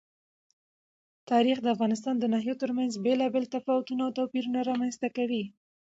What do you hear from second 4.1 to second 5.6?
توپیرونه رامنځ ته کوي.